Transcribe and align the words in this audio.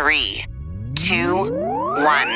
three, 0.00 0.42
two, 0.94 1.36
one. 1.36 2.28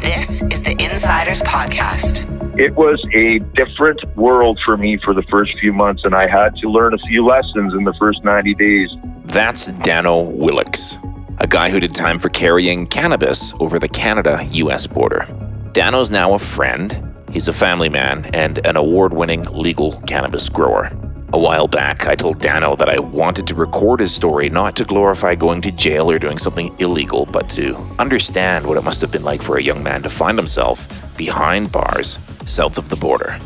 This 0.00 0.42
is 0.42 0.60
the 0.60 0.74
Insiders 0.80 1.42
Podcast. 1.42 2.26
It 2.58 2.74
was 2.74 3.00
a 3.14 3.38
different 3.54 4.02
world 4.16 4.58
for 4.64 4.76
me 4.76 4.98
for 5.04 5.14
the 5.14 5.22
first 5.30 5.52
few 5.60 5.72
months, 5.72 6.02
and 6.04 6.12
I 6.12 6.26
had 6.26 6.56
to 6.56 6.68
learn 6.68 6.92
a 6.92 6.98
few 7.06 7.24
lessons 7.24 7.72
in 7.74 7.84
the 7.84 7.94
first 8.00 8.24
90 8.24 8.54
days. 8.54 8.90
That's 9.26 9.66
Dano 9.66 10.22
Willicks, 10.22 10.98
a 11.38 11.46
guy 11.46 11.70
who 11.70 11.78
did 11.78 11.94
time 11.94 12.18
for 12.18 12.30
carrying 12.30 12.88
cannabis 12.88 13.54
over 13.60 13.78
the 13.78 13.88
Canada 13.88 14.44
US 14.50 14.88
border. 14.88 15.24
Dano's 15.70 16.10
now 16.10 16.34
a 16.34 16.38
friend, 16.40 17.14
he's 17.30 17.46
a 17.46 17.52
family 17.52 17.88
man, 17.88 18.28
and 18.34 18.58
an 18.66 18.76
award 18.76 19.14
winning 19.14 19.44
legal 19.44 20.00
cannabis 20.08 20.48
grower. 20.48 20.90
A 21.34 21.38
while 21.38 21.66
back, 21.66 22.06
I 22.06 22.14
told 22.14 22.40
Dano 22.40 22.76
that 22.76 22.90
I 22.90 22.98
wanted 22.98 23.46
to 23.46 23.54
record 23.54 24.00
his 24.00 24.14
story 24.14 24.50
not 24.50 24.76
to 24.76 24.84
glorify 24.84 25.34
going 25.34 25.62
to 25.62 25.70
jail 25.72 26.10
or 26.10 26.18
doing 26.18 26.36
something 26.36 26.78
illegal, 26.78 27.24
but 27.24 27.48
to 27.50 27.74
understand 27.98 28.66
what 28.66 28.76
it 28.76 28.84
must 28.84 29.00
have 29.00 29.10
been 29.10 29.24
like 29.24 29.40
for 29.40 29.56
a 29.56 29.62
young 29.62 29.82
man 29.82 30.02
to 30.02 30.10
find 30.10 30.36
himself 30.36 31.16
behind 31.16 31.72
bars 31.72 32.18
south 32.44 32.76
of 32.76 32.90
the 32.90 32.96
border. 32.96 33.38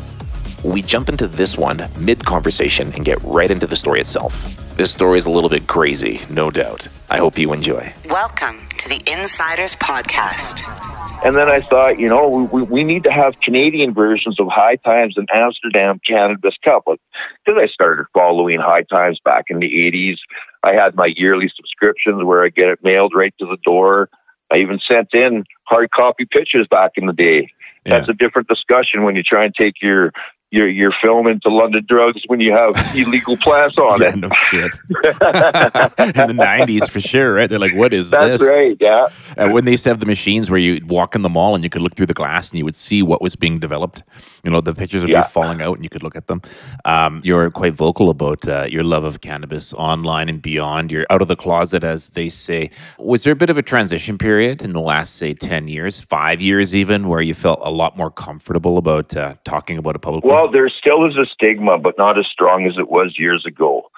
We 0.65 0.81
jump 0.81 1.07
into 1.07 1.29
this 1.29 1.57
one 1.57 1.89
mid 1.97 2.25
conversation 2.25 2.91
and 2.91 3.05
get 3.05 3.23
right 3.23 3.49
into 3.49 3.67
the 3.67 3.77
story 3.77 4.01
itself. 4.01 4.57
This 4.75 4.91
story 4.91 5.17
is 5.17 5.25
a 5.25 5.31
little 5.31 5.49
bit 5.49 5.67
crazy, 5.67 6.19
no 6.29 6.51
doubt. 6.51 6.89
I 7.09 7.19
hope 7.19 7.37
you 7.37 7.53
enjoy. 7.53 7.93
Welcome 8.09 8.67
to 8.79 8.89
the 8.89 9.01
Insiders 9.09 9.77
Podcast. 9.77 10.96
And 11.23 11.35
then 11.35 11.49
I 11.49 11.59
thought, 11.59 11.99
you 11.99 12.07
know, 12.07 12.47
we, 12.51 12.61
we 12.61 12.83
need 12.83 13.03
to 13.03 13.11
have 13.11 13.39
Canadian 13.41 13.93
versions 13.93 14.39
of 14.39 14.47
High 14.47 14.75
Times 14.75 15.17
and 15.17 15.27
Amsterdam 15.33 15.99
Cannabis 16.05 16.55
Cup. 16.63 16.85
Because 16.85 17.61
I 17.61 17.67
started 17.67 18.05
following 18.13 18.59
High 18.59 18.83
Times 18.83 19.19
back 19.23 19.45
in 19.49 19.59
the 19.59 19.67
80s. 19.67 20.17
I 20.63 20.73
had 20.73 20.95
my 20.95 21.07
yearly 21.07 21.51
subscriptions 21.55 22.23
where 22.23 22.43
I 22.43 22.49
get 22.49 22.69
it 22.69 22.83
mailed 22.83 23.13
right 23.15 23.33
to 23.39 23.45
the 23.45 23.57
door. 23.63 24.09
I 24.51 24.57
even 24.57 24.79
sent 24.79 25.13
in 25.13 25.43
hard 25.63 25.91
copy 25.91 26.25
pictures 26.25 26.67
back 26.69 26.91
in 26.95 27.07
the 27.07 27.13
day. 27.13 27.51
Yeah. 27.85 27.97
That's 27.97 28.09
a 28.09 28.13
different 28.13 28.47
discussion 28.47 29.03
when 29.03 29.15
you 29.15 29.23
try 29.23 29.45
and 29.45 29.55
take 29.55 29.81
your 29.81 30.11
your 30.51 30.67
your 30.69 30.91
film 31.01 31.27
into 31.27 31.49
London 31.49 31.85
drugs 31.87 32.21
when 32.27 32.39
you 32.39 32.53
have 32.53 32.75
illegal 32.95 33.35
plants 33.37 33.77
on 33.77 34.01
yeah, 34.01 34.09
it. 34.09 34.15
no 34.17 34.29
shit. 34.31 34.77
in 34.89 36.27
the 36.27 36.33
nineties 36.33 36.87
for 36.89 37.01
sure, 37.01 37.33
right? 37.33 37.49
They're 37.49 37.59
like, 37.59 37.75
what 37.75 37.93
is 37.93 38.11
That's 38.11 38.25
this? 38.25 38.41
That's 38.41 38.51
right, 38.51 38.77
yeah. 38.79 39.07
And 39.35 39.53
when 39.53 39.65
they 39.65 39.71
used 39.71 39.83
to 39.83 39.89
have 39.89 39.99
the 39.99 40.05
machines 40.05 40.49
where 40.49 40.59
you'd 40.59 40.89
walk 40.89 41.15
in 41.15 41.21
the 41.21 41.29
mall 41.29 41.53
and 41.55 41.63
you 41.63 41.69
could 41.69 41.81
look 41.81 41.95
through 41.95 42.05
the 42.05 42.13
glass 42.13 42.49
and 42.51 42.57
you 42.59 42.65
would 42.65 42.75
see 42.75 43.03
what 43.03 43.21
was 43.21 43.35
being 43.35 43.59
developed. 43.59 44.03
You 44.43 44.51
know, 44.51 44.61
the 44.61 44.73
pictures 44.73 45.01
would 45.03 45.11
Yeah. 45.11 45.23
be 45.23 45.27
falling 45.27 45.61
out 45.61 45.75
and 45.75 45.83
you 45.83 45.89
could 45.89 46.03
look 46.03 46.15
at 46.15 46.27
them. 46.27 46.41
Um, 46.85 47.21
you're 47.23 47.49
quite 47.51 47.73
vocal 47.73 48.09
about 48.09 48.47
uh, 48.47 48.67
your 48.69 48.83
love 48.83 49.03
of 49.03 49.19
cannabis 49.21 49.73
online 49.73 50.29
and 50.29 50.41
beyond. 50.41 50.91
You're 50.91 51.05
out 51.09 51.21
of 51.21 51.27
the 51.27 51.35
closet, 51.35 51.83
as 51.83 52.09
they 52.09 52.29
say. 52.29 52.69
Was 52.97 53.23
there 53.23 53.33
a 53.33 53.35
bit 53.35 53.49
of 53.49 53.57
a 53.57 53.61
transition 53.61 54.17
period 54.17 54.61
in 54.61 54.69
the 54.69 54.79
last, 54.81 55.15
say, 55.15 55.33
ten 55.33 55.67
years, 55.67 55.99
five 55.99 56.41
years 56.41 56.75
even, 56.75 57.09
where 57.09 57.21
you 57.21 57.33
felt 57.33 57.59
a 57.67 57.71
lot 57.71 57.97
more 57.97 58.09
comfortable 58.11 58.77
about 58.77 59.15
uh, 59.17 59.35
talking 59.43 59.77
about 59.77 59.95
a 59.95 59.99
public? 59.99 60.23
Well, 60.23 60.36
there 60.45 60.69
still 60.69 61.07
is 61.07 61.17
a 61.17 61.25
stigma, 61.25 61.79
but 61.79 61.97
not 61.97 62.19
as 62.19 62.27
strong 62.27 62.67
as 62.67 62.77
it 62.77 62.89
was 62.89 63.17
years 63.17 63.45
ago. 63.45 63.89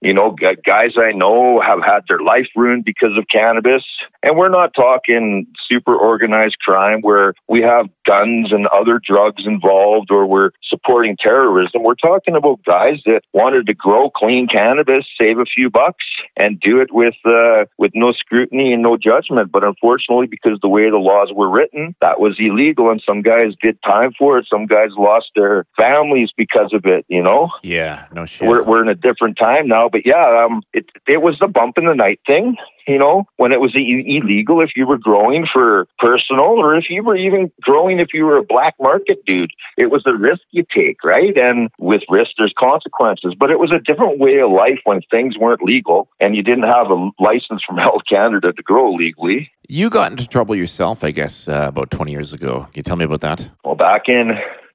You 0.00 0.12
know, 0.12 0.36
guys 0.64 0.92
I 0.96 1.12
know 1.12 1.60
have 1.60 1.82
had 1.82 2.00
their 2.08 2.20
life 2.20 2.48
ruined 2.54 2.84
because 2.84 3.16
of 3.16 3.26
cannabis. 3.28 3.82
And 4.22 4.36
we're 4.36 4.48
not 4.48 4.74
talking 4.74 5.46
super 5.68 5.94
organized 5.94 6.58
crime 6.58 7.00
where 7.00 7.34
we 7.48 7.62
have 7.62 7.86
guns 8.04 8.52
and 8.52 8.66
other 8.68 9.00
drugs 9.02 9.46
involved 9.46 10.10
or 10.10 10.26
we're 10.26 10.50
supporting 10.62 11.16
terrorism. 11.16 11.82
We're 11.82 11.94
talking 11.94 12.36
about 12.36 12.64
guys 12.64 13.00
that 13.06 13.22
wanted 13.32 13.66
to 13.66 13.74
grow 13.74 14.10
clean 14.10 14.48
cannabis, 14.48 15.06
save 15.18 15.38
a 15.38 15.44
few 15.44 15.70
bucks, 15.70 16.04
and 16.36 16.60
do 16.60 16.80
it 16.80 16.92
with 16.92 17.14
uh, 17.24 17.64
with 17.78 17.92
no 17.94 18.12
scrutiny 18.12 18.72
and 18.72 18.82
no 18.82 18.96
judgment. 18.96 19.50
But 19.50 19.64
unfortunately, 19.64 20.26
because 20.26 20.58
the 20.60 20.68
way 20.68 20.90
the 20.90 20.98
laws 20.98 21.30
were 21.32 21.48
written, 21.48 21.94
that 22.00 22.20
was 22.20 22.36
illegal, 22.38 22.90
and 22.90 23.02
some 23.04 23.22
guys 23.22 23.54
did 23.62 23.82
time 23.82 24.12
for 24.18 24.38
it. 24.38 24.46
Some 24.48 24.66
guys 24.66 24.90
lost 24.96 25.30
their 25.34 25.66
families 25.76 26.30
because 26.36 26.72
of 26.72 26.84
it. 26.84 27.04
You 27.08 27.22
know 27.22 27.50
yeah, 27.62 28.06
no 28.12 28.26
shit. 28.26 28.48
we're 28.48 28.64
we're 28.64 28.82
in 28.82 28.88
a 28.88 28.94
different 28.94 29.38
time 29.38 29.68
now. 29.68 29.85
But 29.90 30.06
yeah, 30.06 30.44
um, 30.44 30.62
it 30.72 30.86
it 31.06 31.22
was 31.22 31.38
the 31.38 31.48
bump 31.48 31.78
in 31.78 31.86
the 31.86 31.94
night 31.94 32.20
thing. 32.26 32.56
You 32.88 32.98
know, 32.98 33.24
when 33.36 33.50
it 33.50 33.60
was 33.60 33.74
e- 33.74 34.04
illegal 34.22 34.60
if 34.60 34.70
you 34.76 34.86
were 34.86 34.98
growing 34.98 35.44
for 35.52 35.88
personal, 35.98 36.44
or 36.44 36.76
if 36.76 36.88
you 36.88 37.02
were 37.02 37.16
even 37.16 37.50
growing 37.62 37.98
if 37.98 38.14
you 38.14 38.24
were 38.24 38.36
a 38.36 38.44
black 38.44 38.74
market 38.80 39.24
dude, 39.26 39.50
it 39.76 39.90
was 39.90 40.04
a 40.06 40.14
risk 40.14 40.42
you 40.52 40.64
take, 40.72 41.02
right? 41.02 41.36
And 41.36 41.68
with 41.80 42.02
risk, 42.08 42.32
there's 42.38 42.54
consequences. 42.56 43.34
But 43.38 43.50
it 43.50 43.58
was 43.58 43.72
a 43.72 43.80
different 43.80 44.20
way 44.20 44.38
of 44.38 44.52
life 44.52 44.78
when 44.84 45.00
things 45.10 45.36
weren't 45.36 45.62
legal 45.62 46.08
and 46.20 46.36
you 46.36 46.44
didn't 46.44 46.62
have 46.64 46.90
a 46.92 47.10
license 47.18 47.64
from 47.64 47.76
Health 47.86 48.02
Canada 48.08 48.52
to 48.52 48.62
grow 48.62 48.92
legally. 48.92 49.50
you 49.68 49.90
got 49.90 50.12
into 50.12 50.28
trouble 50.28 50.54
yourself, 50.54 51.02
I 51.02 51.10
guess, 51.10 51.48
uh, 51.48 51.66
about 51.68 51.90
20 51.90 52.12
years 52.12 52.32
ago. 52.32 52.60
Can 52.72 52.76
you 52.76 52.82
tell 52.84 52.96
me 52.96 53.04
about 53.04 53.20
that? 53.22 53.50
Well, 53.64 53.74
back 53.74 54.08
in 54.08 54.28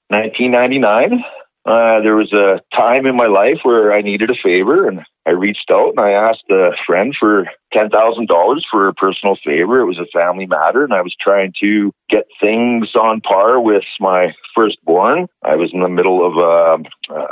1999, 0.09 1.23
uh, 1.65 2.01
there 2.01 2.15
was 2.15 2.33
a 2.33 2.59
time 2.75 3.05
in 3.05 3.15
my 3.15 3.27
life 3.27 3.59
where 3.63 3.93
I 3.93 4.01
needed 4.01 4.31
a 4.31 4.35
favor, 4.35 4.87
and 4.87 5.01
I 5.27 5.31
reached 5.31 5.69
out 5.69 5.89
and 5.89 5.99
I 5.99 6.11
asked 6.11 6.49
a 6.49 6.71
friend 6.87 7.15
for 7.17 7.45
ten 7.71 7.89
thousand 7.89 8.27
dollars 8.27 8.65
for 8.69 8.87
a 8.87 8.93
personal 8.93 9.35
favor. 9.45 9.79
It 9.79 9.85
was 9.85 9.99
a 9.99 10.07
family 10.11 10.47
matter, 10.47 10.83
and 10.83 10.93
I 10.93 11.01
was 11.01 11.15
trying 11.19 11.53
to 11.61 11.93
get 12.09 12.25
things 12.39 12.95
on 12.95 13.21
par 13.21 13.61
with 13.61 13.83
my 13.99 14.33
firstborn. 14.55 15.27
I 15.43 15.55
was 15.55 15.71
in 15.71 15.81
the 15.81 15.89
middle 15.89 16.25
of 16.25 16.37
a. 16.37 17.23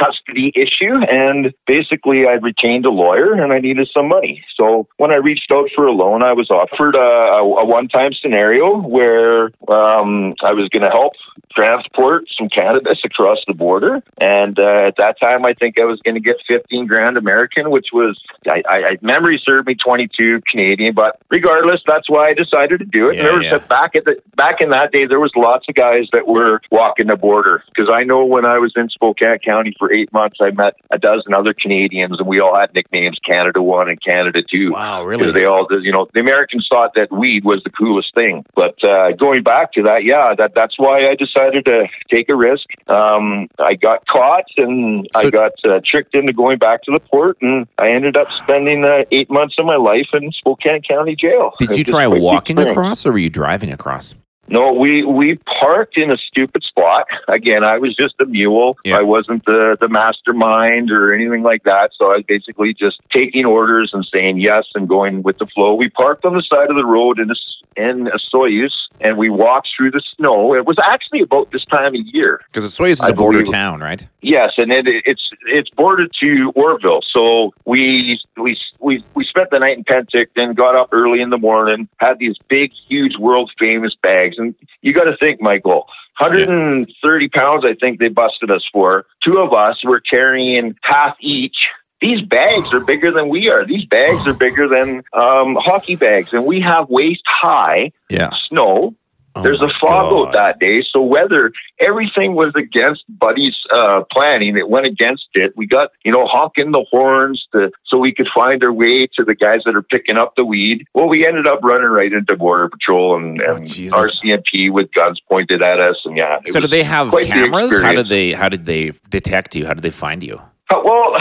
Custody 0.00 0.52
issue 0.56 0.96
and 1.10 1.52
basically 1.66 2.26
I 2.26 2.32
retained 2.32 2.86
a 2.86 2.90
lawyer 2.90 3.34
and 3.34 3.52
I 3.52 3.58
needed 3.58 3.88
some 3.92 4.08
money. 4.08 4.42
So 4.54 4.88
when 4.96 5.10
I 5.10 5.16
reached 5.16 5.50
out 5.52 5.68
for 5.74 5.86
a 5.86 5.92
loan, 5.92 6.22
I 6.22 6.32
was 6.32 6.50
offered 6.50 6.94
a, 6.94 6.98
a, 6.98 7.42
a 7.42 7.64
one-time 7.64 8.12
scenario 8.14 8.80
where 8.80 9.46
um, 9.68 10.34
I 10.42 10.52
was 10.52 10.68
going 10.70 10.82
to 10.82 10.90
help 10.90 11.12
transport 11.52 12.24
some 12.36 12.48
cannabis 12.48 13.00
across 13.04 13.38
the 13.46 13.54
border. 13.54 14.02
And 14.18 14.58
uh, 14.58 14.86
at 14.88 14.96
that 14.96 15.20
time, 15.20 15.44
I 15.44 15.54
think 15.54 15.78
I 15.78 15.84
was 15.84 16.00
going 16.00 16.14
to 16.14 16.20
get 16.20 16.36
15 16.46 16.86
grand 16.86 17.16
American, 17.16 17.70
which 17.70 17.88
was, 17.92 18.20
I, 18.46 18.62
I, 18.68 18.76
I 18.76 18.98
memory 19.02 19.40
served 19.44 19.66
me 19.66 19.74
22 19.74 20.42
Canadian, 20.48 20.94
but 20.94 21.18
regardless, 21.30 21.80
that's 21.86 22.08
why 22.08 22.28
I 22.28 22.34
decided 22.34 22.78
to 22.78 22.86
do 22.86 23.10
it. 23.10 23.16
Yeah, 23.16 23.22
there 23.24 23.34
was 23.34 23.44
yeah. 23.44 23.58
back 23.58 23.94
at 23.94 24.04
the, 24.04 24.20
back 24.36 24.60
in 24.60 24.70
that 24.70 24.92
day, 24.92 25.06
there 25.06 25.20
was 25.20 25.32
lots 25.36 25.66
of 25.68 25.74
guys 25.74 26.08
that 26.12 26.26
were 26.26 26.60
walking 26.70 27.08
the 27.08 27.16
border 27.16 27.64
because 27.74 27.90
I 27.92 28.04
know 28.04 28.24
when 28.24 28.44
I 28.44 28.58
was 28.58 28.72
in 28.76 28.88
Spokane 28.88 29.38
County 29.38 29.74
for 29.78 29.89
eight 29.92 30.12
months, 30.12 30.38
I 30.40 30.50
met 30.50 30.74
a 30.90 30.98
dozen 30.98 31.34
other 31.34 31.54
Canadians 31.54 32.18
and 32.18 32.28
we 32.28 32.40
all 32.40 32.58
had 32.58 32.74
nicknames 32.74 33.18
Canada 33.24 33.62
One 33.62 33.88
and 33.88 34.02
Canada 34.02 34.42
Two. 34.48 34.72
Wow, 34.72 35.08
Because 35.08 35.34
they 35.34 35.44
all, 35.44 35.66
you 35.70 35.92
know, 35.92 36.08
the 36.14 36.20
Americans 36.20 36.66
thought 36.70 36.94
that 36.94 37.10
weed 37.12 37.44
was 37.44 37.62
the 37.64 37.70
coolest 37.70 38.14
thing. 38.14 38.44
But 38.54 38.82
uh, 38.84 39.12
going 39.12 39.42
back 39.42 39.72
to 39.72 39.82
that, 39.82 40.04
yeah, 40.04 40.34
that 40.36 40.52
that's 40.54 40.78
why 40.78 41.08
I 41.08 41.14
decided 41.14 41.64
to 41.66 41.86
take 42.10 42.28
a 42.28 42.36
risk. 42.36 42.66
Um, 42.88 43.48
I 43.58 43.74
got 43.74 44.06
caught 44.06 44.46
and 44.56 45.06
I 45.14 45.30
got 45.30 45.52
uh, 45.64 45.80
tricked 45.84 46.14
into 46.14 46.32
going 46.32 46.58
back 46.58 46.82
to 46.84 46.92
the 46.92 47.00
port, 47.00 47.38
and 47.40 47.66
I 47.78 47.90
ended 47.90 48.16
up 48.16 48.28
spending 48.42 48.84
uh, 48.84 49.04
eight 49.10 49.30
months 49.30 49.56
of 49.58 49.66
my 49.66 49.76
life 49.76 50.08
in 50.12 50.30
Spokane 50.32 50.82
County 50.82 51.16
Jail. 51.16 51.52
Did 51.58 51.76
you 51.76 51.84
try 51.84 52.06
walking 52.06 52.58
across 52.58 53.06
or 53.06 53.12
were 53.12 53.18
you 53.18 53.30
driving 53.30 53.72
across? 53.72 54.14
No, 54.50 54.72
we 54.72 55.04
we 55.04 55.36
parked 55.60 55.96
in 55.96 56.10
a 56.10 56.16
stupid 56.16 56.62
spot. 56.64 57.06
Again, 57.28 57.62
I 57.64 57.78
was 57.78 57.94
just 57.94 58.14
a 58.20 58.26
mule. 58.26 58.76
Yeah. 58.84 58.98
I 58.98 59.02
wasn't 59.02 59.44
the 59.44 59.76
the 59.80 59.88
mastermind 59.88 60.90
or 60.90 61.14
anything 61.14 61.42
like 61.42 61.62
that. 61.64 61.92
So 61.96 62.06
I 62.06 62.16
was 62.16 62.24
basically 62.26 62.74
just 62.74 63.00
taking 63.12 63.46
orders 63.46 63.92
and 63.94 64.04
saying 64.12 64.38
yes 64.38 64.64
and 64.74 64.88
going 64.88 65.22
with 65.22 65.38
the 65.38 65.46
flow. 65.46 65.74
We 65.74 65.88
parked 65.88 66.24
on 66.24 66.34
the 66.34 66.42
side 66.42 66.68
of 66.68 66.76
the 66.76 66.84
road 66.84 67.18
in 67.20 67.30
a 67.30 67.34
in 67.76 68.08
a 68.08 68.18
Osoyoos 68.18 68.72
and 69.00 69.16
we 69.16 69.30
walked 69.30 69.68
through 69.76 69.92
the 69.92 70.02
snow. 70.16 70.54
It 70.54 70.66
was 70.66 70.76
actually 70.84 71.20
about 71.22 71.50
this 71.52 71.64
time 71.64 71.94
of 71.94 72.00
year. 72.06 72.40
Because 72.46 72.64
Osoyoos 72.64 72.90
is 72.92 73.00
I 73.00 73.10
a 73.10 73.12
border 73.14 73.38
believe- 73.38 73.52
town, 73.52 73.80
right? 73.80 74.06
Yes, 74.20 74.52
and 74.58 74.70
it, 74.72 74.84
it's 74.86 75.30
it's 75.46 75.70
bordered 75.70 76.10
to 76.20 76.52
Oroville. 76.54 77.00
So 77.10 77.54
we 77.64 78.20
we 78.36 78.58
we 78.80 79.04
we 79.14 79.24
spent 79.24 79.50
the 79.50 79.58
night 79.58 79.78
in 79.78 79.84
Penticton, 79.84 80.54
got 80.54 80.74
up 80.74 80.88
early 80.92 81.20
in 81.20 81.30
the 81.30 81.38
morning, 81.38 81.88
had 81.98 82.18
these 82.18 82.36
big, 82.48 82.72
huge, 82.88 83.16
world 83.18 83.50
famous 83.58 83.94
bags, 84.02 84.36
and 84.40 84.54
you 84.82 84.92
got 84.92 85.04
to 85.04 85.16
think, 85.18 85.40
Michael. 85.40 85.86
130 86.18 87.28
pounds, 87.28 87.64
I 87.64 87.74
think 87.74 87.98
they 87.98 88.08
busted 88.08 88.50
us 88.50 88.64
for. 88.72 89.06
Two 89.24 89.38
of 89.38 89.52
us 89.52 89.76
were 89.84 90.00
carrying 90.00 90.74
half 90.82 91.16
each. 91.20 91.56
These 92.00 92.22
bags 92.22 92.72
are 92.72 92.80
bigger 92.80 93.12
than 93.12 93.28
we 93.28 93.48
are. 93.48 93.66
These 93.66 93.84
bags 93.84 94.26
are 94.26 94.32
bigger 94.32 94.68
than 94.68 95.02
um, 95.12 95.56
hockey 95.60 95.96
bags, 95.96 96.32
and 96.32 96.46
we 96.46 96.60
have 96.60 96.88
waist 96.88 97.22
high 97.26 97.92
Yeah. 98.08 98.30
snow. 98.48 98.94
Oh 99.36 99.42
There's 99.42 99.60
a 99.60 99.68
fog 99.80 100.10
God. 100.10 100.26
out 100.28 100.32
that 100.32 100.58
day, 100.58 100.82
so 100.92 101.00
weather, 101.02 101.52
everything 101.78 102.34
was 102.34 102.52
against 102.56 103.04
Buddy's 103.08 103.56
uh, 103.72 104.02
planning. 104.10 104.56
It 104.56 104.68
went 104.68 104.86
against 104.86 105.26
it. 105.34 105.52
We 105.56 105.66
got, 105.68 105.90
you 106.04 106.10
know, 106.10 106.26
honking 106.26 106.72
the 106.72 106.84
horns 106.90 107.46
to, 107.52 107.70
so 107.86 107.98
we 107.98 108.12
could 108.12 108.26
find 108.34 108.62
our 108.64 108.72
way 108.72 109.06
to 109.14 109.24
the 109.24 109.36
guys 109.36 109.60
that 109.66 109.76
are 109.76 109.82
picking 109.82 110.16
up 110.16 110.34
the 110.36 110.44
weed. 110.44 110.84
Well, 110.94 111.08
we 111.08 111.24
ended 111.26 111.46
up 111.46 111.60
running 111.62 111.88
right 111.90 112.12
into 112.12 112.36
Border 112.36 112.68
Patrol 112.70 113.16
and, 113.16 113.40
Oh, 113.46 113.56
and 113.56 113.66
Jesus. 113.70 113.96
RCMP 113.96 114.72
with 114.72 114.92
guns 114.92 115.20
pointed 115.28 115.62
at 115.62 115.78
us, 115.78 116.00
and 116.04 116.16
yeah. 116.16 116.38
So 116.48 116.58
did 116.58 116.70
they 116.70 116.82
have 116.82 117.10
quite 117.10 117.26
the 117.26 117.30
cameras? 117.30 117.80
How 117.80 117.92
did 117.92 118.08
they 118.08 118.32
how 118.32 118.48
did 118.48 118.66
they 118.66 118.92
detect 119.10 119.54
you? 119.54 119.64
How 119.64 119.74
did 119.74 119.82
they 119.84 119.90
find 119.90 120.24
you? 120.24 120.40
Uh, 120.70 120.80
Well, 120.84 121.14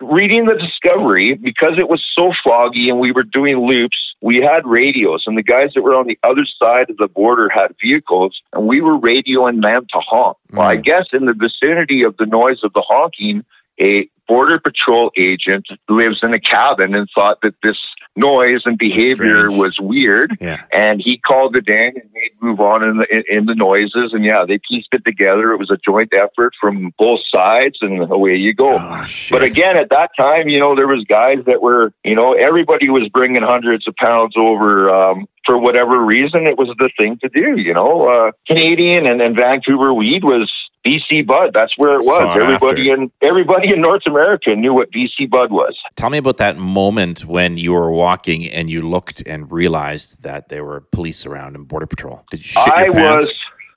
reading 0.00 0.46
the 0.46 0.54
Discovery, 0.54 1.34
because 1.34 1.78
it 1.78 1.88
was 1.88 2.04
so 2.14 2.32
foggy 2.44 2.88
and 2.88 3.00
we 3.00 3.12
were 3.12 3.24
doing 3.24 3.58
loops, 3.66 3.96
we 4.20 4.36
had 4.36 4.66
radios, 4.66 5.24
and 5.26 5.36
the 5.36 5.42
guys 5.42 5.70
that 5.74 5.82
were 5.82 5.94
on 5.94 6.06
the 6.06 6.18
other 6.22 6.44
side 6.58 6.90
of 6.90 6.96
the 6.96 7.08
border 7.08 7.48
had 7.48 7.74
vehicles, 7.80 8.40
and 8.52 8.66
we 8.66 8.80
were 8.80 8.98
radioing 8.98 9.62
them 9.62 9.86
to 9.92 10.00
honk. 10.00 10.36
Well, 10.52 10.66
I 10.66 10.76
mm. 10.76 10.84
guess 10.84 11.06
in 11.12 11.26
the 11.26 11.34
vicinity 11.34 12.02
of 12.02 12.16
the 12.16 12.26
noise 12.26 12.64
of 12.64 12.72
the 12.72 12.82
honking, 12.86 13.44
a 13.80 14.08
border 14.26 14.60
patrol 14.60 15.10
agent 15.16 15.66
lives 15.88 16.18
in 16.22 16.34
a 16.34 16.40
cabin 16.40 16.94
and 16.94 17.08
thought 17.14 17.38
that 17.42 17.54
this 17.62 17.76
noise 18.14 18.62
and 18.64 18.76
behavior 18.76 19.48
Strange. 19.48 19.58
was 19.58 19.78
weird. 19.80 20.36
Yeah. 20.40 20.62
and 20.72 21.00
he 21.00 21.18
called 21.18 21.54
it 21.56 21.68
in 21.68 21.94
and 21.96 22.10
made 22.12 22.30
move 22.40 22.60
on 22.60 22.82
in 22.82 22.96
the 22.98 23.06
in, 23.10 23.38
in 23.38 23.46
the 23.46 23.54
noises. 23.54 24.12
And 24.12 24.24
yeah 24.24 24.44
they 24.46 24.58
pieced 24.68 24.88
it 24.92 25.04
together. 25.04 25.52
It 25.52 25.58
was 25.58 25.70
a 25.70 25.78
joint 25.82 26.12
effort 26.12 26.52
from 26.60 26.92
both 26.98 27.20
sides 27.32 27.78
and 27.80 28.10
away 28.10 28.34
you 28.34 28.54
go. 28.54 28.76
Oh, 28.78 29.04
but 29.30 29.42
again 29.42 29.76
at 29.76 29.88
that 29.90 30.10
time 30.16 30.48
you 30.48 30.58
know 30.58 30.74
there 30.74 30.88
was 30.88 31.04
guys 31.08 31.38
that 31.46 31.62
were 31.62 31.92
you 32.04 32.14
know 32.16 32.32
everybody 32.34 32.90
was 32.90 33.08
bringing 33.08 33.42
hundreds 33.42 33.86
of 33.88 33.94
pounds 33.96 34.34
over 34.36 34.90
um 34.90 35.26
for 35.46 35.56
whatever 35.56 36.04
reason 36.04 36.46
it 36.46 36.58
was 36.58 36.68
the 36.78 36.90
thing 36.98 37.18
to 37.22 37.28
do 37.28 37.56
you 37.60 37.72
know. 37.72 38.08
Uh 38.08 38.32
canadian 38.46 39.06
and, 39.06 39.22
and 39.22 39.36
vancouver 39.36 39.94
weed 39.94 40.24
was 40.24 40.52
BC 40.86 41.26
Bud, 41.26 41.50
that's 41.52 41.72
where 41.76 41.94
it 41.94 42.04
was. 42.04 42.18
Sought 42.18 42.40
Everybody 42.40 42.90
in 42.90 43.10
everybody 43.22 43.72
in 43.72 43.80
North 43.80 44.02
America 44.06 44.54
knew 44.54 44.72
what 44.72 44.90
BC 44.90 45.28
Bud 45.28 45.50
was. 45.50 45.76
Tell 45.96 46.10
me 46.10 46.18
about 46.18 46.36
that 46.38 46.56
moment 46.56 47.24
when 47.24 47.56
you 47.56 47.72
were 47.72 47.90
walking 47.90 48.48
and 48.48 48.70
you 48.70 48.82
looked 48.82 49.22
and 49.26 49.50
realized 49.50 50.22
that 50.22 50.48
there 50.48 50.64
were 50.64 50.80
police 50.92 51.26
around 51.26 51.56
and 51.56 51.66
border 51.66 51.86
patrol. 51.86 52.24
Did 52.30 52.40
you 52.40 52.44
shit 52.44 52.72
I 52.72 52.84
your 52.84 52.92
pants? 52.92 53.28
was 53.28 53.34